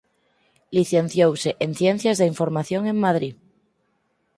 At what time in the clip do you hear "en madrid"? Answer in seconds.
2.91-3.35